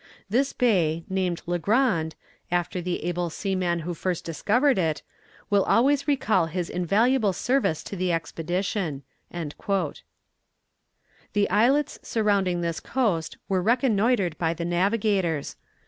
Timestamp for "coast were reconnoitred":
12.79-14.39